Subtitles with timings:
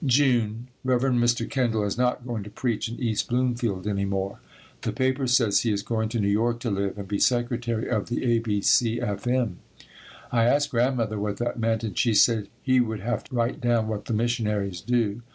[0.03, 0.65] June.
[0.83, 0.99] Rev.
[1.13, 1.47] Mr.
[1.47, 4.39] Kendall is not going to preach in East Bloomfield any more.
[4.81, 8.09] The paper says he is going to New York to live and be Secretary of
[8.09, 9.59] the A.B.C.F.M.
[10.31, 13.87] I asked Grandmother what that meant, and she said he would have to write down
[13.87, 15.21] what the missionaries do.